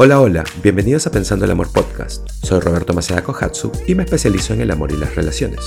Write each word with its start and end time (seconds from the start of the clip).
Hola, 0.00 0.20
hola, 0.20 0.44
bienvenidos 0.62 1.08
a 1.08 1.10
Pensando 1.10 1.44
el 1.44 1.50
Amor 1.50 1.72
Podcast. 1.72 2.28
Soy 2.30 2.60
Roberto 2.60 2.94
Maceda 2.94 3.24
Kohatsu 3.24 3.72
y 3.88 3.96
me 3.96 4.04
especializo 4.04 4.54
en 4.54 4.60
el 4.60 4.70
amor 4.70 4.92
y 4.92 4.96
las 4.96 5.16
relaciones. 5.16 5.66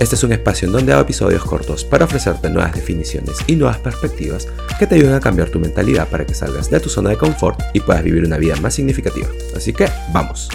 Este 0.00 0.16
es 0.16 0.24
un 0.24 0.32
espacio 0.32 0.66
en 0.66 0.72
donde 0.72 0.92
hago 0.92 1.02
episodios 1.02 1.44
cortos 1.44 1.84
para 1.84 2.06
ofrecerte 2.06 2.50
nuevas 2.50 2.74
definiciones 2.74 3.36
y 3.46 3.54
nuevas 3.54 3.78
perspectivas 3.78 4.48
que 4.80 4.88
te 4.88 4.96
ayuden 4.96 5.14
a 5.14 5.20
cambiar 5.20 5.50
tu 5.50 5.60
mentalidad 5.60 6.08
para 6.08 6.26
que 6.26 6.34
salgas 6.34 6.68
de 6.68 6.80
tu 6.80 6.88
zona 6.88 7.10
de 7.10 7.18
confort 7.18 7.60
y 7.72 7.78
puedas 7.78 8.02
vivir 8.02 8.24
una 8.24 8.36
vida 8.36 8.56
más 8.56 8.74
significativa. 8.74 9.28
Así 9.54 9.72
que, 9.72 9.86
vamos. 10.12 10.48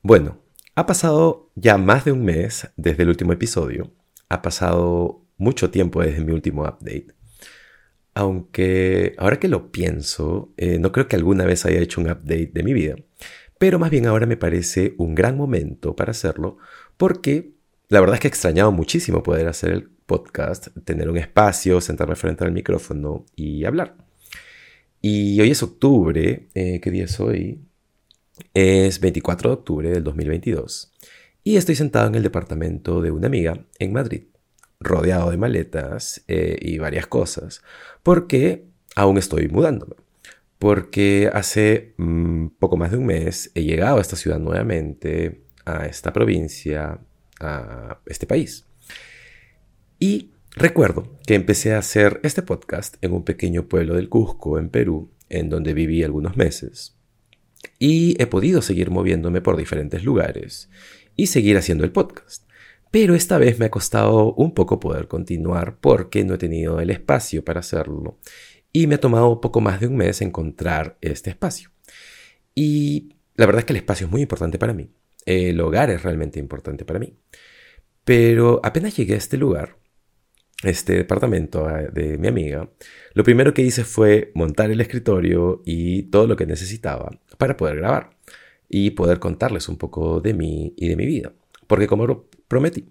Bueno, 0.00 0.38
ha 0.74 0.86
pasado 0.86 1.50
ya 1.56 1.76
más 1.76 2.06
de 2.06 2.12
un 2.12 2.24
mes 2.24 2.68
desde 2.78 3.02
el 3.02 3.10
último 3.10 3.34
episodio. 3.34 3.92
Ha 4.30 4.40
pasado 4.40 5.26
mucho 5.36 5.70
tiempo 5.70 6.00
desde 6.00 6.24
mi 6.24 6.32
último 6.32 6.62
update. 6.62 7.08
Aunque 8.14 9.14
ahora 9.16 9.38
que 9.40 9.48
lo 9.48 9.72
pienso, 9.72 10.52
eh, 10.56 10.78
no 10.78 10.92
creo 10.92 11.08
que 11.08 11.16
alguna 11.16 11.44
vez 11.44 11.64
haya 11.64 11.80
hecho 11.80 12.00
un 12.00 12.10
update 12.10 12.50
de 12.52 12.62
mi 12.62 12.74
vida, 12.74 12.96
pero 13.58 13.78
más 13.78 13.90
bien 13.90 14.06
ahora 14.06 14.26
me 14.26 14.36
parece 14.36 14.94
un 14.98 15.14
gran 15.14 15.36
momento 15.36 15.96
para 15.96 16.10
hacerlo 16.10 16.58
porque 16.96 17.52
la 17.88 18.00
verdad 18.00 18.14
es 18.14 18.20
que 18.20 18.28
he 18.28 18.30
extrañado 18.30 18.72
muchísimo 18.72 19.22
poder 19.22 19.48
hacer 19.48 19.70
el 19.72 19.88
podcast, 20.06 20.68
tener 20.84 21.08
un 21.08 21.16
espacio, 21.16 21.80
sentarme 21.80 22.16
frente 22.16 22.44
al 22.44 22.52
micrófono 22.52 23.24
y 23.36 23.64
hablar. 23.64 23.96
Y 25.00 25.40
hoy 25.40 25.50
es 25.50 25.62
octubre, 25.62 26.48
eh, 26.54 26.80
¿qué 26.80 26.90
día 26.90 27.04
es 27.04 27.18
hoy? 27.20 27.60
Es 28.54 29.00
24 29.00 29.50
de 29.50 29.54
octubre 29.54 29.90
del 29.90 30.04
2022 30.04 30.92
y 31.44 31.56
estoy 31.56 31.74
sentado 31.74 32.08
en 32.08 32.14
el 32.14 32.22
departamento 32.22 33.00
de 33.00 33.10
una 33.10 33.26
amiga 33.26 33.64
en 33.78 33.92
Madrid 33.92 34.24
rodeado 34.82 35.30
de 35.30 35.36
maletas 35.36 36.24
eh, 36.28 36.56
y 36.60 36.78
varias 36.78 37.06
cosas, 37.06 37.62
porque 38.02 38.66
aún 38.94 39.18
estoy 39.18 39.48
mudándome. 39.48 39.96
Porque 40.58 41.28
hace 41.32 41.94
mm, 41.96 42.48
poco 42.58 42.76
más 42.76 42.92
de 42.92 42.98
un 42.98 43.06
mes 43.06 43.50
he 43.54 43.64
llegado 43.64 43.98
a 43.98 44.00
esta 44.00 44.16
ciudad 44.16 44.38
nuevamente, 44.38 45.42
a 45.64 45.86
esta 45.86 46.12
provincia, 46.12 47.00
a 47.40 48.00
este 48.06 48.26
país. 48.26 48.66
Y 49.98 50.30
recuerdo 50.54 51.18
que 51.26 51.34
empecé 51.34 51.74
a 51.74 51.78
hacer 51.78 52.20
este 52.22 52.42
podcast 52.42 52.96
en 53.02 53.12
un 53.12 53.24
pequeño 53.24 53.68
pueblo 53.68 53.94
del 53.94 54.08
Cusco, 54.08 54.58
en 54.58 54.68
Perú, 54.68 55.10
en 55.28 55.48
donde 55.48 55.74
viví 55.74 56.04
algunos 56.04 56.36
meses. 56.36 56.96
Y 57.78 58.20
he 58.22 58.26
podido 58.26 58.62
seguir 58.62 58.90
moviéndome 58.90 59.40
por 59.40 59.56
diferentes 59.56 60.04
lugares 60.04 60.68
y 61.16 61.26
seguir 61.26 61.56
haciendo 61.56 61.84
el 61.84 61.92
podcast 61.92 62.44
pero 62.92 63.14
esta 63.14 63.38
vez 63.38 63.58
me 63.58 63.64
ha 63.64 63.70
costado 63.70 64.34
un 64.34 64.52
poco 64.52 64.78
poder 64.78 65.08
continuar 65.08 65.78
porque 65.80 66.24
no 66.24 66.34
he 66.34 66.38
tenido 66.38 66.78
el 66.78 66.90
espacio 66.90 67.42
para 67.42 67.60
hacerlo 67.60 68.18
y 68.70 68.86
me 68.86 68.96
ha 68.96 69.00
tomado 69.00 69.40
poco 69.40 69.62
más 69.62 69.80
de 69.80 69.86
un 69.86 69.96
mes 69.96 70.20
encontrar 70.20 70.98
este 71.00 71.30
espacio. 71.30 71.70
Y 72.54 73.16
la 73.34 73.46
verdad 73.46 73.60
es 73.60 73.64
que 73.64 73.72
el 73.72 73.78
espacio 73.78 74.06
es 74.06 74.12
muy 74.12 74.20
importante 74.20 74.58
para 74.58 74.74
mí, 74.74 74.90
el 75.24 75.58
hogar 75.62 75.88
es 75.90 76.02
realmente 76.02 76.38
importante 76.38 76.84
para 76.84 76.98
mí. 76.98 77.16
Pero 78.04 78.60
apenas 78.62 78.94
llegué 78.94 79.14
a 79.14 79.18
este 79.18 79.38
lugar, 79.38 79.78
este 80.62 80.92
departamento 80.92 81.66
ah, 81.66 81.80
de 81.80 82.18
mi 82.18 82.28
amiga, 82.28 82.70
lo 83.14 83.24
primero 83.24 83.54
que 83.54 83.62
hice 83.62 83.84
fue 83.84 84.32
montar 84.34 84.70
el 84.70 84.82
escritorio 84.82 85.62
y 85.64 86.04
todo 86.04 86.26
lo 86.26 86.36
que 86.36 86.44
necesitaba 86.44 87.10
para 87.38 87.56
poder 87.56 87.76
grabar 87.76 88.10
y 88.68 88.90
poder 88.90 89.18
contarles 89.18 89.70
un 89.70 89.78
poco 89.78 90.20
de 90.20 90.34
mí 90.34 90.74
y 90.76 90.88
de 90.88 90.96
mi 90.96 91.06
vida. 91.06 91.32
Porque 91.66 91.86
como 91.86 92.06
prometí, 92.52 92.84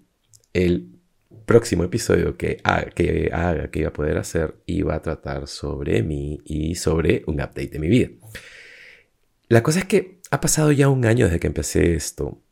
el 0.54 0.98
próximo 1.46 1.84
episodio 1.84 2.36
que 2.36 2.58
haga, 2.64 2.90
que 2.90 3.30
haga, 3.32 3.70
que 3.70 3.78
iba 3.78 3.90
a 3.90 3.92
poder 3.92 4.18
hacer, 4.18 4.56
iba 4.66 4.96
a 4.96 5.02
tratar 5.02 5.46
sobre 5.46 6.02
mí 6.02 6.40
y 6.44 6.74
sobre 6.74 7.22
un 7.28 7.36
update 7.36 7.68
de 7.68 7.78
mi 7.78 7.88
vida. 7.88 8.08
La 9.46 9.62
cosa 9.62 9.78
es 9.78 9.84
que 9.84 10.18
ha 10.32 10.40
pasado 10.40 10.72
ya 10.72 10.88
un 10.88 11.06
año 11.06 11.26
desde 11.26 11.38
que 11.38 11.46
empecé 11.46 11.94
esto, 11.94 12.42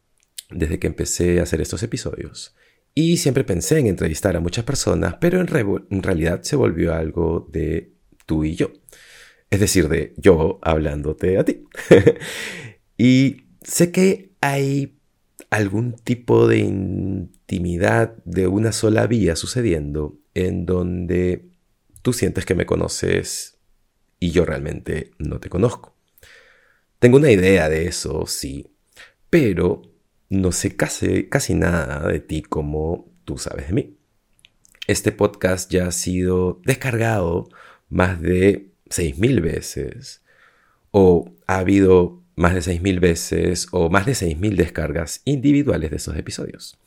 desde 0.51 0.79
que 0.79 0.87
empecé 0.87 1.41
a 1.41 1.43
hacer 1.43 1.61
estos 1.61 1.83
episodios. 1.83 2.55
Y 2.95 3.17
siempre 3.17 3.43
pensé 3.43 3.81
en 3.81 3.89
entrevistar 3.89 4.37
a 4.37 4.41
muchas 4.41 4.65
personas, 4.65 5.17
pero 5.21 5.41
en, 5.41 5.49
en 5.91 6.03
realidad 6.05 6.43
se 6.43 6.55
volvió 6.55 6.95
algo 6.95 7.49
de 7.51 7.93
tú 8.25 8.45
y 8.45 8.55
yo. 8.55 8.71
Es 9.51 9.59
decir, 9.59 9.89
de 9.89 10.15
yo 10.17 10.61
hablándote 10.63 11.39
a 11.39 11.45
ti. 11.45 11.65
y 12.97 13.49
sé 13.63 13.91
que 13.91 14.31
hay 14.41 15.00
algún 15.49 15.95
tipo 15.95 16.47
de 16.47 16.59
intimidad 16.59 18.17
de 18.25 18.47
una 18.47 18.73
sola 18.73 19.07
vía 19.07 19.37
sucediendo 19.37 20.19
en 20.35 20.67
donde 20.67 21.49
tú 22.03 22.13
sientes 22.13 22.45
que 22.45 22.55
me 22.55 22.67
conoces 22.67 23.59
y 24.19 24.31
yo 24.31 24.45
realmente 24.45 25.13
no 25.19 25.41
te 25.41 25.49
conozco. 25.49 25.97
Tengo 26.99 27.17
una 27.17 27.31
idea 27.31 27.69
de 27.69 27.87
eso, 27.87 28.27
sí, 28.27 28.75
pero 29.31 29.83
no 30.29 30.53
sé 30.53 30.77
casi, 30.77 31.29
casi 31.29 31.55
nada 31.55 32.07
de 32.07 32.21
ti 32.21 32.43
como 32.43 33.11
tú 33.25 33.39
sabes 33.39 33.69
de 33.69 33.73
mí. 33.73 33.97
Este 34.87 35.13
podcast 35.13 35.71
ya 35.71 35.87
ha 35.87 35.93
sido 35.93 36.61
descargado 36.65 37.49
más 37.89 38.21
de 38.21 38.73
6.000 38.91 39.41
veces 39.41 40.23
o 40.91 41.33
ha 41.47 41.59
habido 41.59 42.20
más 42.41 42.55
de 42.55 42.61
6.000 42.61 43.01
veces 43.01 43.69
o 43.71 43.91
más 43.91 44.07
de 44.07 44.13
6.000 44.13 44.57
descargas 44.57 45.21
individuales 45.27 45.91
de 45.91 45.97
esos 45.97 46.17
episodios. 46.17 46.79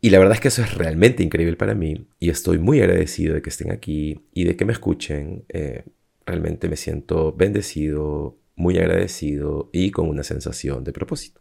Y 0.00 0.10
la 0.10 0.18
verdad 0.18 0.34
es 0.34 0.40
que 0.40 0.48
eso 0.48 0.62
es 0.62 0.74
realmente 0.74 1.22
increíble 1.22 1.56
para 1.56 1.74
mí 1.74 2.06
y 2.18 2.30
estoy 2.30 2.58
muy 2.58 2.80
agradecido 2.80 3.34
de 3.34 3.42
que 3.42 3.50
estén 3.50 3.70
aquí 3.72 4.22
y 4.32 4.44
de 4.44 4.56
que 4.56 4.64
me 4.64 4.72
escuchen. 4.72 5.44
Eh, 5.50 5.84
realmente 6.24 6.68
me 6.68 6.76
siento 6.76 7.32
bendecido, 7.32 8.38
muy 8.56 8.78
agradecido 8.78 9.68
y 9.72 9.90
con 9.90 10.08
una 10.08 10.22
sensación 10.22 10.82
de 10.82 10.92
propósito. 10.92 11.40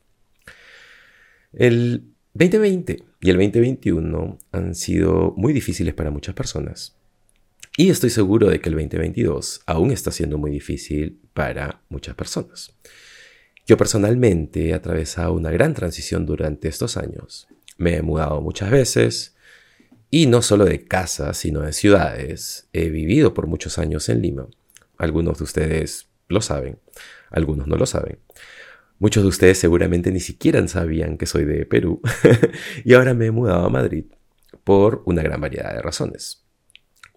El 1.53 2.12
2020 2.34 3.03
y 3.22 3.29
el 3.29 3.38
2021 3.38 4.38
han 4.51 4.75
sido 4.75 5.34
muy 5.38 5.53
difíciles 5.53 5.94
para 5.94 6.12
muchas 6.12 6.35
personas. 6.35 6.97
Y 7.79 7.91
estoy 7.91 8.09
seguro 8.09 8.49
de 8.49 8.59
que 8.59 8.69
el 8.69 8.75
2022 8.75 9.61
aún 9.67 9.91
está 9.91 10.09
siendo 10.09 10.39
muy 10.39 10.49
difícil 10.49 11.21
para 11.35 11.83
muchas 11.89 12.15
personas. 12.15 12.75
Yo 13.67 13.77
personalmente 13.77 14.69
he 14.69 14.73
atravesado 14.73 15.33
una 15.33 15.51
gran 15.51 15.75
transición 15.75 16.25
durante 16.25 16.69
estos 16.69 16.97
años. 16.97 17.47
Me 17.77 17.97
he 17.97 18.01
mudado 18.01 18.41
muchas 18.41 18.71
veces 18.71 19.35
y 20.09 20.25
no 20.25 20.41
solo 20.41 20.65
de 20.65 20.85
casa, 20.85 21.35
sino 21.35 21.61
de 21.61 21.71
ciudades. 21.71 22.67
He 22.73 22.89
vivido 22.89 23.35
por 23.35 23.45
muchos 23.45 23.77
años 23.77 24.09
en 24.09 24.23
Lima. 24.23 24.47
Algunos 24.97 25.38
de 25.38 25.44
ustedes 25.44 26.07
lo 26.29 26.41
saben, 26.41 26.79
algunos 27.29 27.67
no 27.67 27.75
lo 27.75 27.85
saben. 27.85 28.17
Muchos 28.97 29.21
de 29.21 29.29
ustedes 29.29 29.59
seguramente 29.59 30.11
ni 30.11 30.19
siquiera 30.19 30.67
sabían 30.67 31.19
que 31.19 31.27
soy 31.27 31.45
de 31.45 31.67
Perú 31.67 32.01
y 32.83 32.95
ahora 32.95 33.13
me 33.13 33.27
he 33.27 33.31
mudado 33.31 33.67
a 33.67 33.69
Madrid 33.69 34.05
por 34.63 35.03
una 35.05 35.21
gran 35.21 35.39
variedad 35.39 35.75
de 35.75 35.83
razones. 35.83 36.47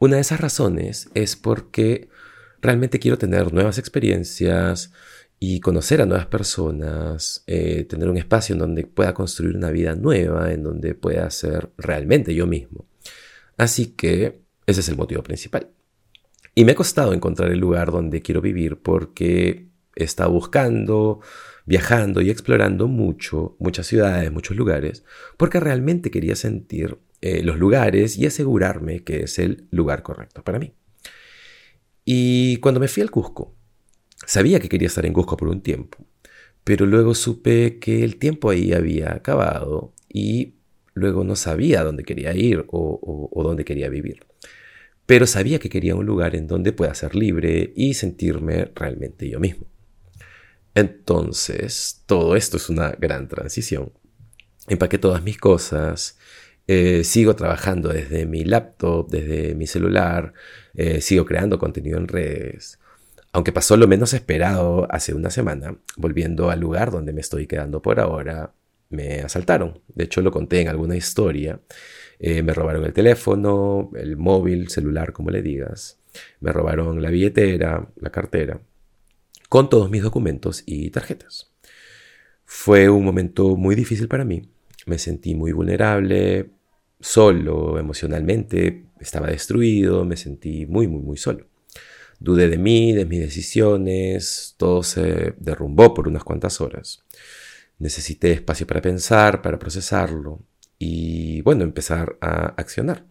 Una 0.01 0.17
de 0.17 0.23
esas 0.23 0.41
razones 0.41 1.11
es 1.13 1.37
porque 1.37 2.09
realmente 2.63 2.99
quiero 2.99 3.19
tener 3.19 3.53
nuevas 3.53 3.77
experiencias 3.77 4.93
y 5.39 5.61
conocer 5.61 6.01
a 6.01 6.07
nuevas 6.07 6.25
personas, 6.25 7.45
eh, 7.47 7.85
tener 7.85 8.09
un 8.09 8.17
espacio 8.17 8.55
en 8.55 8.61
donde 8.61 8.87
pueda 8.87 9.13
construir 9.13 9.55
una 9.55 9.71
vida 9.71 9.95
nueva, 9.97 10.53
en 10.55 10.63
donde 10.63 10.95
pueda 10.95 11.31
ser 11.31 11.69
realmente 11.77 12.35
yo 12.35 12.47
mismo. 12.47 12.87
Así 13.59 13.89
que 13.89 14.41
ese 14.65 14.81
es 14.81 14.89
el 14.89 14.97
motivo 14.97 15.23
principal. 15.23 15.69
Y 16.55 16.65
me 16.65 16.73
ha 16.73 16.77
costado 16.77 17.13
encontrar 17.13 17.53
el 17.53 17.59
lugar 17.59 17.93
donde 17.93 18.23
quiero 18.23 18.41
vivir 18.41 18.79
porque 18.81 19.69
he 19.95 20.05
estado 20.05 20.31
buscando, 20.31 21.21
viajando 21.67 22.23
y 22.23 22.31
explorando 22.31 22.89
mucho, 22.89 23.55
muchas 23.59 23.87
ciudades, 23.87 24.33
muchos 24.33 24.57
lugares, 24.57 25.05
porque 25.37 25.61
realmente 25.61 26.11
quería 26.11 26.37
sentir 26.37 26.97
eh, 27.21 27.43
los 27.43 27.59
lugares 27.59 28.17
y 28.17 28.27
asegurarme 28.27 29.05
que 29.05 29.25
es 29.25 29.39
el 29.39 29.67
lugar 29.71 30.03
correcto 30.03 30.43
para 30.43 30.59
mí. 30.59 30.73
Y 32.05 32.57
cuando 32.59 32.81
me 32.81 32.89
fui 32.89 33.03
al 33.03 33.11
Cusco, 33.11 33.55
sabía 34.27 34.59
que 34.61 34.69
quería 34.69 34.89
estar 34.89 35.05
en 35.07 35.13
Cusco 35.13 35.37
por 35.37 35.49
un 35.49 35.63
tiempo, 35.63 35.99
pero 36.65 36.87
luego 36.87 37.15
supe 37.15 37.79
que 37.79 38.05
el 38.05 38.17
tiempo 38.17 38.51
ahí 38.51 38.73
había 38.73 39.13
acabado 39.15 39.93
y 40.09 40.55
luego 40.95 41.25
no 41.25 41.37
sabía 41.37 41.85
dónde 41.85 42.05
quería 42.05 42.35
ir 42.35 42.65
o, 42.69 43.29
o 43.33 43.43
dónde 43.43 43.65
quería 43.65 43.89
vivir. 43.89 44.27
Pero 45.07 45.27
sabía 45.27 45.59
que 45.59 45.69
quería 45.69 45.97
un 45.97 46.07
lugar 46.07 46.37
en 46.37 46.47
donde 46.47 46.73
pueda 46.73 46.95
ser 46.95 47.15
libre 47.15 47.73
y 47.77 47.95
sentirme 47.95 48.71
realmente 48.75 49.29
yo 49.29 49.41
mismo. 49.41 49.67
Entonces, 50.75 52.03
todo 52.07 52.37
esto 52.37 52.57
es 52.57 52.69
una 52.69 52.91
gran 52.93 53.29
transición. 53.29 53.93
Empaqué 54.69 54.99
todas 54.99 55.23
mis 55.23 55.39
cosas, 55.39 56.17
eh, 56.73 57.03
sigo 57.03 57.35
trabajando 57.35 57.89
desde 57.89 58.27
mi 58.27 58.45
laptop, 58.45 59.11
desde 59.11 59.57
mi 59.57 59.67
celular, 59.67 60.35
eh, 60.75 61.01
sigo 61.01 61.25
creando 61.25 61.59
contenido 61.59 61.99
en 61.99 62.07
redes. 62.07 62.79
Aunque 63.33 63.51
pasó 63.51 63.77
lo 63.77 63.89
menos 63.89 64.15
esperado 64.15 64.87
hace 64.89 65.13
una 65.13 65.31
semana, 65.31 65.77
volviendo 65.97 66.49
al 66.49 66.61
lugar 66.61 66.93
donde 66.93 67.13
me 67.13 67.23
estoy 67.23 67.49
quedando 67.49 67.83
por 67.83 67.99
ahora, 67.99 68.55
me 68.89 69.21
asaltaron. 69.21 69.81
De 69.89 70.05
hecho, 70.05 70.21
lo 70.23 70.31
conté 70.31 70.61
en 70.61 70.69
alguna 70.69 70.95
historia. 70.95 71.61
Eh, 72.21 72.45
me 72.45 72.55
robaron 72.55 72.85
el 72.85 72.93
teléfono, 72.93 73.91
el 73.97 74.17
móvil, 74.17 74.69
celular, 74.69 75.13
como 75.13 75.31
le 75.31 75.43
digas. 75.43 75.99
Me 76.39 76.53
robaron 76.53 77.03
la 77.03 77.11
billetera, 77.11 77.89
la 78.01 78.11
cartera. 78.11 78.61
con 79.49 79.69
todos 79.69 79.91
mis 79.91 80.03
documentos 80.05 80.63
y 80.67 80.91
tarjetas. 80.91 81.51
Fue 82.45 82.89
un 82.89 83.05
momento 83.05 83.57
muy 83.57 83.75
difícil 83.75 84.07
para 84.07 84.25
mí. 84.25 84.43
Me 84.87 84.99
sentí 84.99 85.35
muy 85.35 85.51
vulnerable, 85.53 86.51
solo 87.01 87.79
emocionalmente, 87.79 88.87
estaba 89.01 89.29
destruido, 89.29 90.05
me 90.05 90.17
sentí 90.17 90.67
muy, 90.67 90.87
muy, 90.89 91.03
muy 91.03 91.17
solo. 91.17 91.47
Dudé 92.19 92.49
de 92.49 92.59
mí, 92.59 92.93
de 92.93 93.07
mis 93.07 93.21
decisiones, 93.21 94.55
todo 94.59 94.83
se 94.83 95.35
derrumbó 95.39 95.95
por 95.95 96.07
unas 96.07 96.23
cuantas 96.23 96.61
horas. 96.61 97.03
Necesité 97.79 98.33
espacio 98.33 98.67
para 98.67 98.83
pensar, 98.83 99.41
para 99.41 99.59
procesarlo 99.59 100.41
y, 100.79 101.41
bueno, 101.43 101.65
empezar 101.65 102.19
a 102.21 102.49
accionar. 102.59 103.07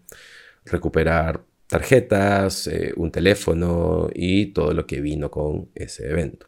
Recuperar 0.66 1.44
tarjetas, 1.68 2.68
eh, 2.68 2.94
un 2.98 3.12
teléfono 3.12 4.10
y 4.14 4.48
todo 4.48 4.74
lo 4.74 4.86
que 4.86 5.02
vino 5.02 5.32
con 5.32 5.70
ese 5.76 6.10
evento. 6.10 6.48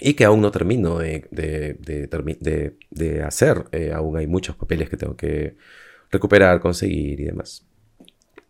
Y 0.00 0.14
que 0.14 0.24
aún 0.24 0.40
no 0.40 0.50
termino 0.52 0.98
de, 0.98 1.28
de, 1.30 3.22
hacer, 3.22 3.64
eh, 3.72 3.92
aún 3.92 4.16
hay 4.16 4.26
muchos 4.28 4.56
papeles 4.56 4.88
que 4.88 4.96
tengo 4.96 5.16
que 5.16 5.56
recuperar, 6.10 6.60
conseguir 6.60 7.20
y 7.20 7.24
demás. 7.24 7.66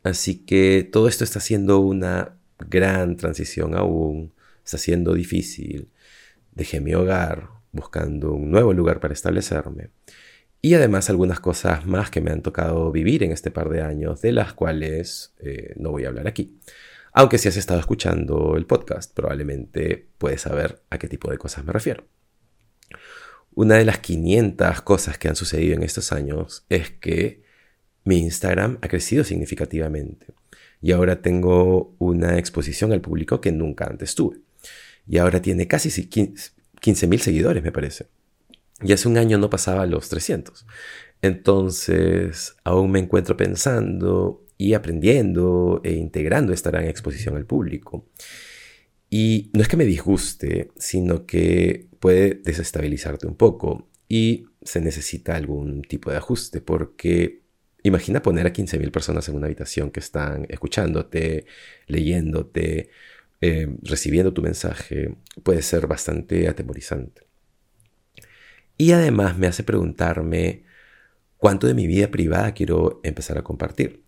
Así 0.03 0.45
que 0.45 0.89
todo 0.91 1.09
esto 1.09 1.25
está 1.25 1.41
siendo 1.41 1.81
una 1.81 2.37
gran 2.59 3.17
transición 3.17 3.75
aún, 3.75 4.33
está 4.65 4.79
siendo 4.79 5.15
difícil. 5.15 5.91
Dejé 6.53 6.81
mi 6.81 6.95
hogar 6.95 7.51
buscando 7.73 8.33
un 8.33 8.51
nuevo 8.51 8.73
lugar 8.73 9.01
para 9.01 9.15
establecerme 9.15 9.91
y 10.61 10.75
además 10.75 11.09
algunas 11.09 11.41
cosas 11.41 11.87
más 11.87 12.11
que 12.11 12.21
me 12.21 12.31
han 12.31 12.43
tocado 12.43 12.91
vivir 12.91 13.23
en 13.23 13.31
este 13.31 13.51
par 13.51 13.69
de 13.69 13.83
años, 13.83 14.21
de 14.21 14.33
las 14.33 14.53
cuales 14.55 15.35
eh, 15.39 15.75
no 15.77 15.91
voy 15.91 16.05
a 16.05 16.09
hablar 16.09 16.27
aquí. 16.27 16.59
Aunque 17.13 17.39
si 17.39 17.49
has 17.49 17.57
estado 17.57 17.81
escuchando 17.81 18.57
el 18.57 18.67
podcast, 18.67 19.15
probablemente 19.15 20.09
puedes 20.19 20.43
saber 20.43 20.83
a 20.91 20.99
qué 20.99 21.09
tipo 21.09 21.31
de 21.31 21.39
cosas 21.39 21.65
me 21.65 21.73
refiero. 21.73 22.07
Una 23.55 23.77
de 23.77 23.85
las 23.85 23.99
500 23.99 24.83
cosas 24.83 25.19
que 25.19 25.29
han 25.29 25.37
sucedido 25.37 25.75
en 25.75 25.83
estos 25.83 26.13
años 26.13 26.65
es 26.69 26.91
que 26.91 27.43
mi 28.09 28.21
Instagram 28.21 28.79
ha 28.81 28.89
crecido 28.89 29.23
significativamente 29.23 30.29
y 30.81 30.93
ahora 30.93 31.21
tengo 31.21 31.95
una 31.99 32.39
exposición 32.39 32.91
al 32.93 33.03
público 33.03 33.43
que 33.43 33.53
nunca 33.53 33.85
antes 33.85 34.15
tuve. 34.15 34.39
Y 35.07 35.19
ahora 35.19 35.43
tiene 35.43 35.69
casi 35.69 35.91
15.000 35.91 37.19
seguidores, 37.19 37.63
me 37.63 37.71
parece. 37.71 38.07
Y 38.83 38.93
hace 38.93 39.09
un 39.09 39.19
año 39.19 39.37
no 39.37 39.51
pasaba 39.51 39.85
los 39.85 40.09
300. 40.09 40.65
Entonces, 41.21 42.57
aún 42.65 42.93
me 42.93 42.99
encuentro 42.99 43.37
pensando 43.37 44.47
y 44.57 44.73
aprendiendo 44.73 45.83
e 45.85 45.93
integrando 45.93 46.55
esta 46.55 46.71
gran 46.71 46.87
exposición 46.87 47.37
al 47.37 47.45
público. 47.45 48.07
Y 49.11 49.51
no 49.53 49.61
es 49.61 49.69
que 49.69 49.77
me 49.77 49.85
disguste, 49.85 50.71
sino 50.79 51.27
que 51.27 51.89
puede 52.01 52.41
desestabilizarte 52.43 53.27
un 53.27 53.35
poco 53.35 53.87
y 54.09 54.47
se 54.63 54.81
necesita 54.81 55.37
algún 55.37 55.83
tipo 55.83 56.11
de 56.11 56.17
ajuste 56.17 56.63
porque 56.63 57.48
imagina 57.89 58.23
poner 58.23 58.47
a 58.47 58.53
15.000 58.53 58.91
personas 58.91 59.29
en 59.29 59.37
una 59.37 59.47
habitación 59.47 59.91
que 59.91 60.01
están 60.01 60.47
escuchándote, 60.49 61.47
leyéndote, 61.87 62.91
eh, 63.41 63.69
recibiendo 63.83 64.33
tu 64.33 64.43
mensaje, 64.43 65.17
puede 65.43 65.63
ser 65.63 65.87
bastante 65.87 66.49
atemorizante. 66.49 67.23
Y 68.77 68.93
además 68.93 69.39
me 69.39 69.47
hace 69.49 69.65
preguntarme 69.65 70.65
cuánto 71.37 71.67
de 71.67 71.75
mi 71.75 71.87
vida 71.87 72.11
privada 72.11 72.53
quiero 72.53 73.01
empezar 73.03 73.39
a 73.39 73.43
compartir. 73.43 74.05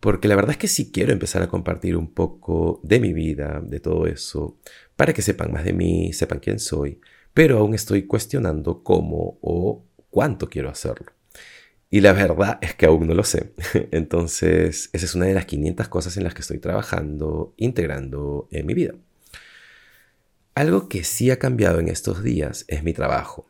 Porque 0.00 0.28
la 0.28 0.36
verdad 0.36 0.52
es 0.52 0.58
que 0.58 0.68
sí 0.68 0.92
quiero 0.92 1.12
empezar 1.12 1.42
a 1.42 1.48
compartir 1.48 1.96
un 1.96 2.12
poco 2.12 2.80
de 2.82 3.00
mi 3.00 3.14
vida, 3.14 3.62
de 3.64 3.80
todo 3.80 4.06
eso, 4.06 4.58
para 4.96 5.14
que 5.14 5.22
sepan 5.22 5.52
más 5.52 5.64
de 5.64 5.72
mí, 5.72 6.12
sepan 6.12 6.40
quién 6.40 6.58
soy, 6.58 7.00
pero 7.32 7.58
aún 7.58 7.74
estoy 7.74 8.06
cuestionando 8.06 8.82
cómo 8.82 9.38
o 9.40 9.86
cuánto 10.10 10.50
quiero 10.50 10.68
hacerlo. 10.68 11.12
Y 11.94 12.00
la 12.00 12.12
verdad 12.12 12.58
es 12.60 12.74
que 12.74 12.86
aún 12.86 13.06
no 13.06 13.14
lo 13.14 13.22
sé. 13.22 13.52
Entonces, 13.92 14.90
esa 14.92 15.04
es 15.06 15.14
una 15.14 15.26
de 15.26 15.34
las 15.34 15.46
500 15.46 15.86
cosas 15.86 16.16
en 16.16 16.24
las 16.24 16.34
que 16.34 16.40
estoy 16.40 16.58
trabajando, 16.58 17.54
integrando 17.56 18.48
en 18.50 18.66
mi 18.66 18.74
vida. 18.74 18.94
Algo 20.56 20.88
que 20.88 21.04
sí 21.04 21.30
ha 21.30 21.38
cambiado 21.38 21.78
en 21.78 21.86
estos 21.86 22.24
días 22.24 22.64
es 22.66 22.82
mi 22.82 22.94
trabajo. 22.94 23.46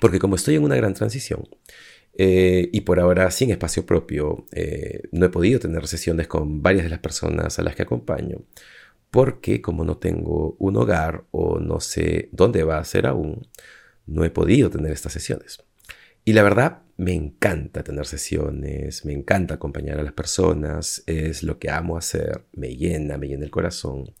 Porque 0.00 0.18
como 0.18 0.34
estoy 0.34 0.56
en 0.56 0.64
una 0.64 0.74
gran 0.74 0.94
transición 0.94 1.48
eh, 2.18 2.70
y 2.72 2.80
por 2.80 2.98
ahora 2.98 3.30
sin 3.30 3.52
espacio 3.52 3.86
propio, 3.86 4.46
eh, 4.50 5.02
no 5.12 5.26
he 5.26 5.28
podido 5.28 5.60
tener 5.60 5.86
sesiones 5.86 6.26
con 6.26 6.62
varias 6.62 6.82
de 6.82 6.90
las 6.90 6.98
personas 6.98 7.60
a 7.60 7.62
las 7.62 7.76
que 7.76 7.82
acompaño. 7.82 8.42
Porque 9.12 9.62
como 9.62 9.84
no 9.84 9.96
tengo 9.96 10.56
un 10.58 10.76
hogar 10.76 11.22
o 11.30 11.60
no 11.60 11.78
sé 11.78 12.30
dónde 12.32 12.64
va 12.64 12.78
a 12.78 12.84
ser 12.84 13.06
aún, 13.06 13.46
no 14.06 14.24
he 14.24 14.30
podido 14.30 14.70
tener 14.70 14.90
estas 14.90 15.12
sesiones. 15.12 15.62
Y 16.24 16.32
la 16.32 16.42
verdad, 16.42 16.82
me 17.00 17.14
encanta 17.14 17.82
tener 17.82 18.04
sesiones, 18.04 19.06
me 19.06 19.14
encanta 19.14 19.54
acompañar 19.54 19.98
a 19.98 20.02
las 20.02 20.12
personas, 20.12 21.02
es 21.06 21.42
lo 21.42 21.58
que 21.58 21.70
amo 21.70 21.96
hacer, 21.96 22.44
me 22.52 22.76
llena, 22.76 23.16
me 23.16 23.26
llena 23.26 23.46
el 23.46 23.50
corazón. 23.50 24.14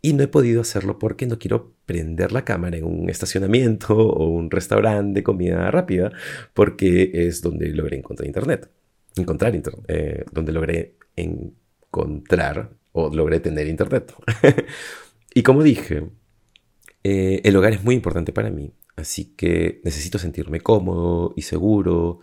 Y 0.00 0.14
no 0.14 0.22
he 0.22 0.28
podido 0.28 0.62
hacerlo 0.62 0.98
porque 0.98 1.26
no 1.26 1.38
quiero 1.38 1.74
prender 1.84 2.32
la 2.32 2.42
cámara 2.42 2.78
en 2.78 2.84
un 2.84 3.10
estacionamiento 3.10 3.94
o 3.98 4.30
un 4.30 4.50
restaurante 4.50 5.20
de 5.20 5.22
comida 5.22 5.70
rápida, 5.70 6.12
porque 6.54 7.10
es 7.12 7.42
donde 7.42 7.68
logré 7.74 7.98
encontrar 7.98 8.26
internet. 8.26 8.70
Encontrar 9.16 9.54
internet, 9.54 9.84
eh, 9.88 10.24
donde 10.32 10.52
logré 10.52 10.96
encontrar 11.16 12.70
o 12.92 13.14
logré 13.14 13.40
tener 13.40 13.68
internet. 13.68 14.14
y 15.34 15.42
como 15.42 15.62
dije, 15.62 16.08
eh, 17.02 17.42
el 17.44 17.54
hogar 17.54 17.74
es 17.74 17.84
muy 17.84 17.94
importante 17.94 18.32
para 18.32 18.48
mí, 18.48 18.72
así 18.96 19.34
que 19.36 19.80
necesito 19.84 20.18
sentirme 20.18 20.60
cómodo 20.60 21.32
y 21.36 21.42
seguro 21.42 22.20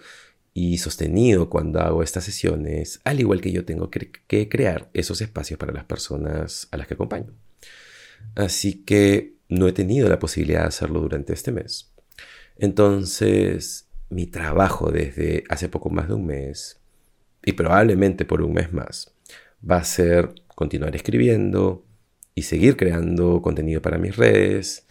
y 0.53 0.77
sostenido 0.77 1.49
cuando 1.49 1.79
hago 1.79 2.03
estas 2.03 2.25
sesiones, 2.25 2.99
al 3.03 3.19
igual 3.19 3.41
que 3.41 3.51
yo 3.51 3.65
tengo 3.65 3.89
que 3.89 4.49
crear 4.49 4.89
esos 4.93 5.21
espacios 5.21 5.57
para 5.57 5.73
las 5.73 5.85
personas 5.85 6.67
a 6.71 6.77
las 6.77 6.87
que 6.87 6.95
acompaño. 6.95 7.33
Así 8.35 8.83
que 8.83 9.35
no 9.49 9.67
he 9.67 9.73
tenido 9.73 10.09
la 10.09 10.19
posibilidad 10.19 10.61
de 10.61 10.67
hacerlo 10.67 11.01
durante 11.01 11.33
este 11.33 11.51
mes. 11.51 11.91
Entonces, 12.57 13.89
mi 14.09 14.27
trabajo 14.27 14.91
desde 14.91 15.43
hace 15.49 15.69
poco 15.69 15.89
más 15.89 16.07
de 16.07 16.15
un 16.15 16.25
mes, 16.25 16.79
y 17.43 17.53
probablemente 17.53 18.25
por 18.25 18.41
un 18.41 18.53
mes 18.53 18.71
más, 18.71 19.13
va 19.69 19.77
a 19.77 19.83
ser 19.83 20.35
continuar 20.47 20.95
escribiendo 20.95 21.85
y 22.35 22.43
seguir 22.43 22.77
creando 22.77 23.41
contenido 23.41 23.81
para 23.81 23.97
mis 23.97 24.15
redes, 24.15 24.87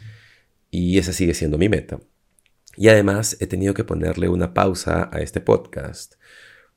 y 0.71 0.99
esa 0.99 1.13
sigue 1.13 1.35
siendo 1.35 1.59
mi 1.59 1.69
meta. 1.69 2.01
Y 2.77 2.89
además 2.89 3.37
he 3.41 3.47
tenido 3.47 3.75
que 3.75 3.85
ponerle 3.85 4.29
una 4.29 4.55
pausa 4.55 5.11
a 5.13 5.21
este 5.21 5.41
podcast 5.41 6.15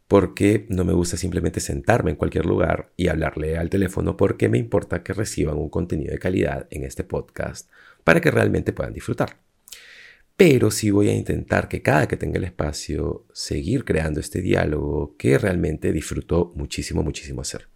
porque 0.08 0.66
no 0.70 0.84
me 0.84 0.94
gusta 0.94 1.18
simplemente 1.18 1.60
sentarme 1.60 2.12
en 2.12 2.18
cualquier 2.18 2.46
lugar 2.46 2.92
y 2.98 3.08
hablarle 3.08 3.58
al 3.58 3.70
teléfono 3.70 4.18
porque 4.18 4.50
me 4.50 4.58
importa 4.58 5.02
que 5.02 5.14
reciban 5.14 5.58
un 5.58 5.70
contenido 5.70 6.12
de 6.12 6.20
calidad 6.20 6.68
en 6.72 6.84
este 6.84 7.04
podcast 7.04 7.70
para 8.04 8.22
que 8.22 8.32
realmente 8.32 8.74
puedan 8.74 8.94
disfrutar. 8.94 9.38
Pero 10.36 10.72
sí 10.72 10.92
voy 10.92 11.10
a 11.10 11.16
intentar 11.16 11.70
que 11.70 11.82
cada 11.82 12.08
que 12.08 12.18
tenga 12.18 12.38
el 12.38 12.44
espacio 12.44 13.26
seguir 13.34 13.86
creando 13.86 14.20
este 14.20 14.42
diálogo 14.42 15.16
que 15.18 15.38
realmente 15.38 15.92
disfruto 15.92 16.52
muchísimo, 16.56 17.04
muchísimo 17.04 17.42
hacer. 17.42 17.68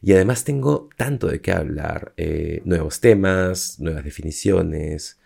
Y 0.00 0.12
además 0.12 0.44
tengo 0.44 0.88
tanto 0.96 1.26
de 1.26 1.40
qué 1.40 1.52
hablar, 1.52 2.14
eh, 2.16 2.62
nuevos 2.64 3.00
temas, 3.00 3.78
nuevas 3.78 4.04
definiciones, 4.04 5.18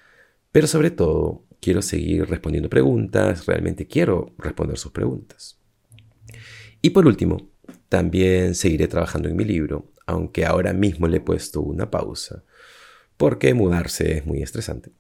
pero 0.53 0.67
sobre 0.67 0.91
todo 0.91 1.45
quiero 1.61 1.81
seguir 1.81 2.29
respondiendo 2.29 2.69
preguntas, 2.69 3.47
realmente 3.47 3.87
quiero 3.87 4.35
responder 4.39 4.77
sus 4.79 4.93
preguntas. 4.93 5.59
Y 6.83 6.91
por 6.91 7.07
último, 7.07 7.51
también 7.89 8.55
seguiré 8.55 8.89
trabajando 8.89 9.29
en 9.29 9.37
mi 9.37 9.45
libro, 9.45 9.93
aunque 10.07 10.45
ahora 10.45 10.73
mismo 10.73 11.07
le 11.07 11.19
he 11.19 11.21
puesto 11.21 11.61
una 11.61 11.91
pausa, 11.91 12.45
porque 13.17 13.55
mudarse 13.55 14.19
es 14.19 14.27
muy 14.27 14.43
estresante. 14.43 14.91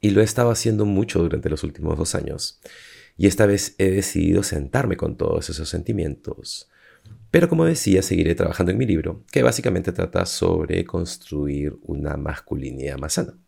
Y 0.00 0.10
lo 0.10 0.20
he 0.20 0.24
estado 0.24 0.50
haciendo 0.50 0.84
mucho 0.84 1.20
durante 1.20 1.48
los 1.48 1.64
últimos 1.64 1.96
dos 1.96 2.14
años, 2.14 2.60
y 3.16 3.26
esta 3.26 3.46
vez 3.46 3.74
he 3.78 3.90
decidido 3.90 4.42
sentarme 4.42 4.96
con 4.96 5.16
todos 5.16 5.48
esos 5.50 5.68
sentimientos. 5.68 6.68
Pero 7.30 7.48
como 7.48 7.64
decía, 7.64 8.02
seguiré 8.02 8.34
trabajando 8.34 8.72
en 8.72 8.78
mi 8.78 8.86
libro, 8.86 9.24
que 9.30 9.42
básicamente 9.42 9.92
trata 9.92 10.26
sobre 10.26 10.84
construir 10.84 11.76
una 11.82 12.16
masculinidad 12.16 12.98
más 12.98 13.14
sana. 13.14 13.38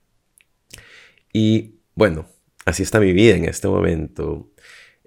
Y 1.32 1.80
bueno, 1.94 2.26
así 2.64 2.82
está 2.82 3.00
mi 3.00 3.12
vida 3.12 3.36
en 3.36 3.44
este 3.44 3.68
momento. 3.68 4.52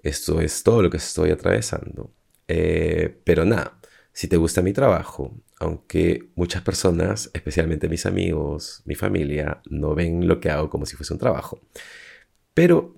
Esto 0.02 0.40
es 0.40 0.62
todo 0.62 0.82
lo 0.82 0.90
que 0.90 0.98
estoy 0.98 1.30
atravesando. 1.30 2.12
Eh, 2.48 3.20
pero 3.24 3.44
nada, 3.44 3.80
si 4.12 4.28
te 4.28 4.36
gusta 4.36 4.62
mi 4.62 4.72
trabajo, 4.72 5.34
aunque 5.58 6.30
muchas 6.34 6.62
personas, 6.62 7.30
especialmente 7.32 7.88
mis 7.88 8.06
amigos, 8.06 8.82
mi 8.84 8.94
familia, 8.94 9.62
no 9.70 9.94
ven 9.94 10.28
lo 10.28 10.40
que 10.40 10.50
hago 10.50 10.70
como 10.70 10.86
si 10.86 10.96
fuese 10.96 11.12
un 11.12 11.18
trabajo. 11.18 11.60
Pero 12.52 12.94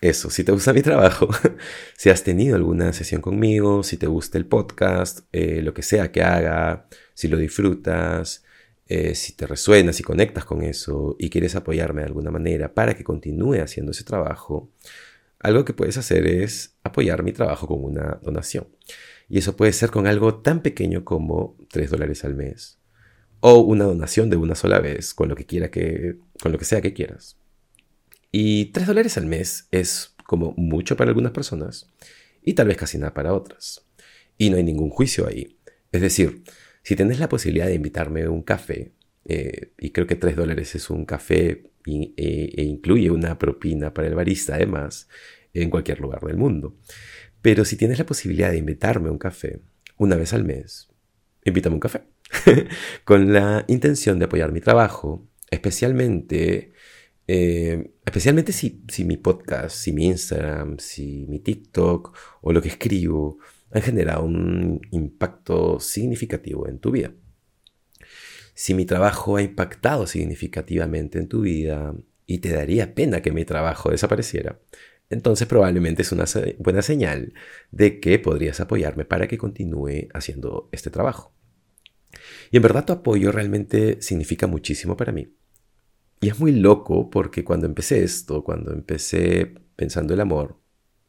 eso, 0.00 0.30
si 0.30 0.44
te 0.44 0.52
gusta 0.52 0.72
mi 0.72 0.82
trabajo, 0.82 1.28
si 1.96 2.10
has 2.10 2.22
tenido 2.22 2.56
alguna 2.56 2.92
sesión 2.92 3.20
conmigo, 3.20 3.82
si 3.82 3.96
te 3.96 4.06
gusta 4.06 4.38
el 4.38 4.46
podcast, 4.46 5.20
eh, 5.32 5.62
lo 5.62 5.74
que 5.74 5.82
sea 5.82 6.12
que 6.12 6.22
haga, 6.22 6.88
si 7.14 7.28
lo 7.28 7.36
disfrutas, 7.36 8.44
eh, 8.88 9.14
si 9.14 9.34
te 9.34 9.46
resuena, 9.46 9.92
si 9.92 10.02
conectas 10.02 10.44
con 10.46 10.62
eso 10.62 11.14
y 11.18 11.28
quieres 11.28 11.54
apoyarme 11.54 12.00
de 12.00 12.06
alguna 12.06 12.30
manera 12.30 12.72
para 12.72 12.96
que 12.96 13.04
continúe 13.04 13.60
haciendo 13.62 13.92
ese 13.92 14.04
trabajo, 14.04 14.70
algo 15.40 15.64
que 15.64 15.74
puedes 15.74 15.98
hacer 15.98 16.26
es 16.26 16.76
apoyar 16.82 17.22
mi 17.22 17.32
trabajo 17.32 17.66
con 17.66 17.84
una 17.84 18.18
donación. 18.22 18.68
Y 19.28 19.38
eso 19.38 19.56
puede 19.56 19.72
ser 19.72 19.90
con 19.90 20.06
algo 20.06 20.36
tan 20.36 20.62
pequeño 20.62 21.04
como 21.04 21.56
3 21.70 21.90
dólares 21.90 22.24
al 22.24 22.34
mes. 22.34 22.78
O 23.40 23.58
una 23.58 23.84
donación 23.84 24.30
de 24.30 24.36
una 24.36 24.54
sola 24.54 24.80
vez, 24.80 25.14
con 25.14 25.28
lo 25.28 25.36
que, 25.36 25.44
quiera 25.44 25.70
que, 25.70 26.16
con 26.42 26.50
lo 26.50 26.58
que 26.58 26.64
sea 26.64 26.80
que 26.80 26.94
quieras. 26.94 27.36
Y 28.32 28.66
3 28.72 28.86
dólares 28.86 29.18
al 29.18 29.26
mes 29.26 29.68
es 29.70 30.14
como 30.24 30.54
mucho 30.56 30.96
para 30.96 31.10
algunas 31.10 31.32
personas 31.32 31.90
y 32.42 32.54
tal 32.54 32.68
vez 32.68 32.78
casi 32.78 32.98
nada 32.98 33.14
para 33.14 33.34
otras. 33.34 33.86
Y 34.38 34.50
no 34.50 34.56
hay 34.56 34.64
ningún 34.64 34.90
juicio 34.90 35.26
ahí. 35.26 35.58
Es 35.92 36.00
decir, 36.00 36.42
si 36.88 36.96
tenés 36.96 37.18
la 37.18 37.28
posibilidad 37.28 37.66
de 37.66 37.74
invitarme 37.74 38.22
a 38.22 38.30
un 38.30 38.40
café, 38.40 38.94
eh, 39.26 39.72
y 39.78 39.90
creo 39.90 40.06
que 40.06 40.16
3 40.16 40.34
dólares 40.34 40.74
es 40.74 40.88
un 40.88 41.04
café 41.04 41.70
e, 41.84 42.14
e, 42.16 42.62
incluye 42.62 43.10
una 43.10 43.38
propina 43.38 43.92
para 43.92 44.08
el 44.08 44.14
barista 44.14 44.54
además, 44.54 45.06
en 45.52 45.68
cualquier 45.68 46.00
lugar 46.00 46.22
del 46.22 46.38
mundo. 46.38 46.78
Pero 47.42 47.66
si 47.66 47.76
tienes 47.76 47.98
la 47.98 48.06
posibilidad 48.06 48.50
de 48.50 48.56
invitarme 48.56 49.10
a 49.10 49.12
un 49.12 49.18
café 49.18 49.60
una 49.98 50.16
vez 50.16 50.32
al 50.32 50.46
mes, 50.46 50.88
invítame 51.44 51.74
a 51.74 51.76
un 51.76 51.80
café. 51.80 52.04
Con 53.04 53.34
la 53.34 53.66
intención 53.68 54.18
de 54.18 54.24
apoyar 54.24 54.50
mi 54.50 54.62
trabajo, 54.62 55.28
especialmente, 55.50 56.72
eh, 57.26 57.90
especialmente 58.06 58.52
si, 58.52 58.82
si 58.88 59.04
mi 59.04 59.18
podcast, 59.18 59.76
si 59.76 59.92
mi 59.92 60.06
Instagram, 60.06 60.78
si 60.78 61.26
mi 61.28 61.40
TikTok 61.40 62.16
o 62.40 62.50
lo 62.50 62.62
que 62.62 62.68
escribo 62.68 63.40
han 63.70 63.82
generado 63.82 64.24
un 64.24 64.80
impacto 64.90 65.80
significativo 65.80 66.68
en 66.68 66.78
tu 66.78 66.90
vida. 66.90 67.12
Si 68.54 68.74
mi 68.74 68.86
trabajo 68.86 69.36
ha 69.36 69.42
impactado 69.42 70.06
significativamente 70.06 71.18
en 71.18 71.28
tu 71.28 71.42
vida 71.42 71.94
y 72.26 72.38
te 72.38 72.50
daría 72.50 72.94
pena 72.94 73.22
que 73.22 73.30
mi 73.30 73.44
trabajo 73.44 73.90
desapareciera, 73.90 74.60
entonces 75.10 75.46
probablemente 75.46 76.02
es 76.02 76.12
una 76.12 76.24
buena 76.58 76.82
señal 76.82 77.32
de 77.70 78.00
que 78.00 78.18
podrías 78.18 78.60
apoyarme 78.60 79.04
para 79.04 79.28
que 79.28 79.38
continúe 79.38 80.08
haciendo 80.12 80.68
este 80.72 80.90
trabajo. 80.90 81.32
Y 82.50 82.56
en 82.56 82.62
verdad 82.62 82.84
tu 82.84 82.92
apoyo 82.92 83.32
realmente 83.32 84.02
significa 84.02 84.46
muchísimo 84.46 84.96
para 84.96 85.12
mí. 85.12 85.34
Y 86.20 86.28
es 86.28 86.40
muy 86.40 86.52
loco 86.52 87.10
porque 87.10 87.44
cuando 87.44 87.66
empecé 87.66 88.02
esto, 88.02 88.42
cuando 88.42 88.72
empecé 88.72 89.54
pensando 89.76 90.14
el 90.14 90.20
amor 90.20 90.60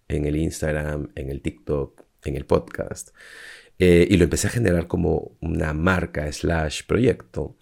en 0.07 0.25
el 0.25 0.35
Instagram, 0.35 1.11
en 1.15 1.29
el 1.29 1.41
TikTok, 1.41 2.08
en 2.25 2.35
el 2.35 2.45
podcast, 2.45 3.09
eh, 3.77 4.07
y 4.09 4.17
lo 4.17 4.25
empecé 4.25 4.47
a 4.47 4.51
generar 4.51 4.87
como 4.87 5.37
una 5.39 5.73
marca 5.73 6.31
slash 6.31 6.83
proyecto, 6.85 7.55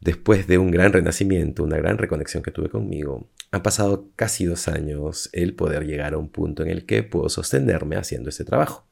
después 0.00 0.46
de 0.46 0.58
un 0.58 0.70
gran 0.70 0.92
renacimiento, 0.92 1.62
una 1.62 1.76
gran 1.76 1.98
reconexión 1.98 2.42
que 2.42 2.50
tuve 2.50 2.68
conmigo, 2.68 3.28
han 3.52 3.62
pasado 3.62 4.08
casi 4.16 4.46
dos 4.46 4.66
años 4.66 5.28
el 5.32 5.54
poder 5.54 5.84
llegar 5.84 6.14
a 6.14 6.18
un 6.18 6.30
punto 6.30 6.62
en 6.62 6.70
el 6.70 6.86
que 6.86 7.02
puedo 7.02 7.28
sostenerme 7.28 7.96
haciendo 7.96 8.30
este 8.30 8.44
trabajo. 8.44 8.86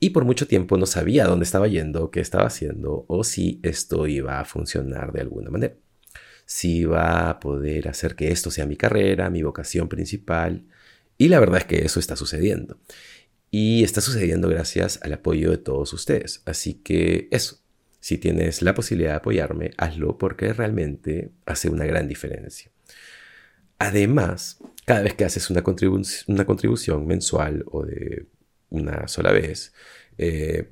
Y 0.00 0.10
por 0.10 0.24
mucho 0.24 0.48
tiempo 0.48 0.78
no 0.78 0.86
sabía 0.86 1.26
dónde 1.26 1.44
estaba 1.44 1.68
yendo, 1.68 2.10
qué 2.10 2.20
estaba 2.20 2.46
haciendo 2.46 3.04
o 3.06 3.22
si 3.22 3.60
esto 3.62 4.06
iba 4.08 4.40
a 4.40 4.44
funcionar 4.44 5.12
de 5.12 5.20
alguna 5.20 5.50
manera. 5.50 5.74
Si 6.44 6.78
iba 6.78 7.30
a 7.30 7.38
poder 7.38 7.86
hacer 7.86 8.16
que 8.16 8.32
esto 8.32 8.50
sea 8.50 8.66
mi 8.66 8.76
carrera, 8.76 9.30
mi 9.30 9.42
vocación 9.42 9.88
principal. 9.88 10.64
Y 11.18 11.28
la 11.28 11.38
verdad 11.38 11.58
es 11.58 11.66
que 11.66 11.84
eso 11.84 12.00
está 12.00 12.16
sucediendo. 12.16 12.78
Y 13.54 13.84
está 13.84 14.00
sucediendo 14.00 14.48
gracias 14.48 14.98
al 15.02 15.12
apoyo 15.12 15.50
de 15.50 15.58
todos 15.58 15.92
ustedes. 15.92 16.42
Así 16.46 16.72
que 16.72 17.28
eso, 17.30 17.58
si 18.00 18.16
tienes 18.16 18.62
la 18.62 18.72
posibilidad 18.72 19.10
de 19.10 19.16
apoyarme, 19.16 19.72
hazlo 19.76 20.16
porque 20.16 20.54
realmente 20.54 21.32
hace 21.44 21.68
una 21.68 21.84
gran 21.84 22.08
diferencia. 22.08 22.70
Además, 23.78 24.58
cada 24.86 25.02
vez 25.02 25.12
que 25.12 25.26
haces 25.26 25.50
una, 25.50 25.62
contribución 25.62 27.06
mensual 27.06 27.62
o 27.66 27.84
de 27.84 28.26
una 28.70 29.06
sola 29.06 29.32
vez, 29.32 29.74
eh, 30.16 30.70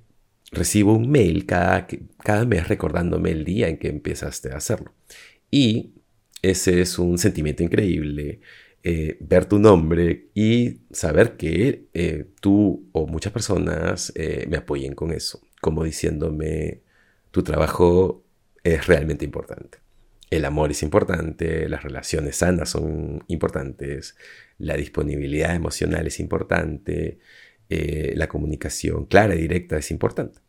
recibo 0.51 0.95
un 0.95 1.11
mail 1.11 1.45
cada, 1.45 1.87
cada 2.25 2.47
mes 2.47 2.67
recordándome 2.67 3.31
el 3.31 3.45
día 3.45 3.69
en 3.69 3.77
que 3.77 3.89
empezaste 3.89 4.53
a 4.53 4.57
hacerlo. 4.57 4.95
Y 5.51 5.93
ese 6.41 6.81
es 6.81 6.99
un 6.99 7.19
sentimiento 7.19 7.63
increíble 7.63 8.41
eh, 8.83 9.19
ver 9.21 9.45
tu 9.45 9.59
nombre 9.59 10.31
y 10.35 10.81
saber 10.91 11.37
que 11.37 11.89
eh, 11.93 12.27
tú 12.41 12.89
o 12.93 13.07
muchas 13.07 13.31
personas 13.31 14.11
eh, 14.17 14.47
me 14.49 14.57
apoyen 14.57 14.95
con 14.95 15.13
eso, 15.13 15.43
como 15.61 15.85
diciéndome, 15.85 16.81
tu 17.31 17.43
trabajo 17.43 18.25
es 18.65 18.87
realmente 18.87 19.27
importante. 19.27 19.79
El 20.31 20.47
amor 20.47 20.71
es 20.71 20.83
importante, 20.83 21.69
las 21.69 21.83
relaciones 21.83 22.37
sanas 22.37 22.71
son 22.71 23.23
importantes, 23.27 24.17
la 24.57 24.77
disponibilidad 24.77 25.55
emocional 25.55 26.07
es 26.07 26.21
importante, 26.21 27.19
la 27.69 28.29
comunicación 28.29 29.07
clara 29.07 29.35
y 29.35 29.43
directa 29.43 29.77
es 29.77 29.91
importante. 29.91 30.41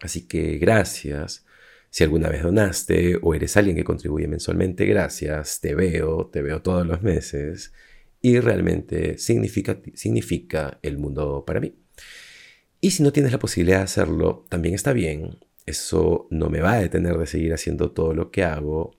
Así 0.00 0.26
que 0.26 0.58
gracias 0.58 1.44
si 1.90 2.04
alguna 2.04 2.28
vez 2.28 2.42
donaste 2.42 3.18
o 3.22 3.34
eres 3.34 3.56
alguien 3.56 3.76
que 3.76 3.84
contribuye 3.84 4.28
mensualmente, 4.28 4.86
gracias, 4.86 5.60
te 5.60 5.74
veo, 5.74 6.26
te 6.26 6.42
veo 6.42 6.62
todos 6.62 6.86
los 6.86 7.02
meses 7.02 7.72
y 8.20 8.40
realmente 8.40 9.18
significa, 9.18 10.78
el 10.82 10.98
mundo 10.98 11.44
para 11.46 11.60
mí. 11.60 11.74
Y 12.80 12.90
si 12.90 13.02
no 13.02 13.12
tienes 13.12 13.32
la 13.32 13.38
posibilidad 13.38 13.78
de 13.78 13.84
hacerlo, 13.84 14.46
también 14.48 14.74
está 14.74 14.92
bien. 14.92 15.38
Eso 15.66 16.28
no 16.30 16.48
me 16.48 16.60
va 16.60 16.74
a 16.74 16.80
detener 16.80 17.16
de 17.16 17.26
seguir 17.26 17.52
haciendo 17.52 17.92
todo 17.92 18.14
lo 18.14 18.30
que 18.30 18.44
hago 18.44 18.96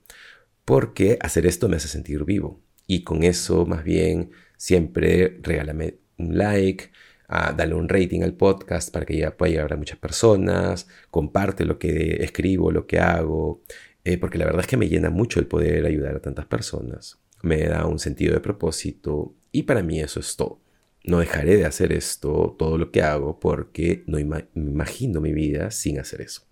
porque 0.64 1.18
hacer 1.20 1.46
esto 1.46 1.68
me 1.68 1.76
hace 1.76 1.88
sentir 1.88 2.24
vivo. 2.24 2.60
Y 2.86 3.02
con 3.04 3.22
eso 3.22 3.66
más 3.66 3.84
bien 3.84 4.30
siempre 4.56 5.38
regálame 5.42 5.98
un 6.18 6.36
like, 6.36 6.90
a 7.32 7.52
darle 7.52 7.74
un 7.74 7.88
rating 7.88 8.22
al 8.22 8.34
podcast 8.34 8.92
para 8.92 9.06
que 9.06 9.16
ya 9.16 9.36
pueda 9.36 9.52
llegar 9.52 9.72
a 9.72 9.76
muchas 9.76 9.98
personas, 9.98 10.88
comparte 11.12 11.64
lo 11.64 11.78
que 11.78 12.24
escribo, 12.24 12.72
lo 12.72 12.88
que 12.88 12.98
hago, 12.98 13.62
eh, 14.02 14.18
porque 14.18 14.36
la 14.36 14.46
verdad 14.46 14.62
es 14.62 14.66
que 14.66 14.76
me 14.76 14.88
llena 14.88 15.10
mucho 15.10 15.38
el 15.38 15.46
poder 15.46 15.86
ayudar 15.86 16.16
a 16.16 16.20
tantas 16.20 16.46
personas, 16.46 17.20
me 17.42 17.62
da 17.62 17.86
un 17.86 18.00
sentido 18.00 18.34
de 18.34 18.40
propósito 18.40 19.36
y 19.52 19.62
para 19.62 19.84
mí 19.84 20.00
eso 20.00 20.18
es 20.18 20.36
todo. 20.36 20.60
No 21.04 21.20
dejaré 21.20 21.56
de 21.56 21.64
hacer 21.64 21.92
esto, 21.92 22.56
todo 22.58 22.76
lo 22.76 22.90
que 22.90 23.02
hago, 23.02 23.38
porque 23.38 24.02
no 24.06 24.18
me 24.18 24.44
imagino 24.54 25.20
mi 25.20 25.32
vida 25.32 25.70
sin 25.70 26.00
hacer 26.00 26.20
eso. 26.20 26.42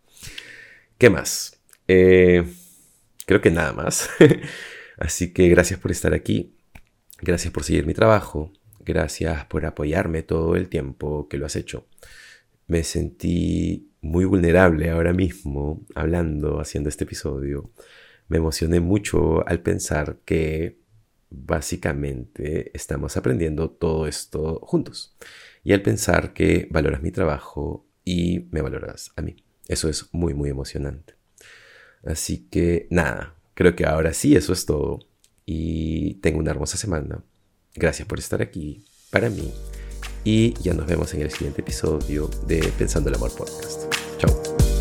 ¿Qué 0.96 1.10
más? 1.10 1.60
Eh, 1.88 2.44
creo 3.26 3.40
que 3.40 3.50
nada 3.50 3.72
más. 3.72 4.08
Así 4.96 5.32
que 5.32 5.48
gracias 5.48 5.80
por 5.80 5.90
estar 5.90 6.14
aquí. 6.14 6.54
Gracias 7.20 7.52
por 7.52 7.64
seguir 7.64 7.84
mi 7.84 7.94
trabajo. 7.94 8.52
Gracias 8.88 9.44
por 9.44 9.66
apoyarme 9.66 10.22
todo 10.22 10.56
el 10.56 10.70
tiempo 10.70 11.28
que 11.28 11.36
lo 11.36 11.44
has 11.44 11.56
hecho. 11.56 11.86
Me 12.68 12.82
sentí 12.84 13.92
muy 14.00 14.24
vulnerable 14.24 14.88
ahora 14.88 15.12
mismo 15.12 15.84
hablando, 15.94 16.58
haciendo 16.58 16.88
este 16.88 17.04
episodio. 17.04 17.70
Me 18.28 18.38
emocioné 18.38 18.80
mucho 18.80 19.46
al 19.46 19.60
pensar 19.60 20.20
que 20.24 20.78
básicamente 21.28 22.70
estamos 22.74 23.18
aprendiendo 23.18 23.68
todo 23.68 24.06
esto 24.06 24.58
juntos. 24.62 25.18
Y 25.62 25.74
al 25.74 25.82
pensar 25.82 26.32
que 26.32 26.66
valoras 26.70 27.02
mi 27.02 27.10
trabajo 27.10 27.86
y 28.06 28.48
me 28.52 28.62
valoras 28.62 29.12
a 29.16 29.20
mí. 29.20 29.36
Eso 29.66 29.90
es 29.90 30.08
muy, 30.12 30.32
muy 30.32 30.48
emocionante. 30.48 31.12
Así 32.06 32.48
que 32.50 32.86
nada, 32.88 33.34
creo 33.52 33.76
que 33.76 33.84
ahora 33.84 34.14
sí, 34.14 34.34
eso 34.34 34.54
es 34.54 34.64
todo. 34.64 35.00
Y 35.44 36.14
tengo 36.22 36.38
una 36.38 36.52
hermosa 36.52 36.78
semana. 36.78 37.22
Gracias 37.74 38.06
por 38.08 38.18
estar 38.18 38.42
aquí 38.42 38.84
para 39.10 39.30
mí 39.30 39.52
y 40.24 40.54
ya 40.62 40.74
nos 40.74 40.86
vemos 40.86 41.14
en 41.14 41.22
el 41.22 41.30
siguiente 41.30 41.62
episodio 41.62 42.28
de 42.46 42.60
Pensando 42.76 43.08
el 43.08 43.16
Amor 43.16 43.34
Podcast. 43.34 43.92
Chao. 44.18 44.77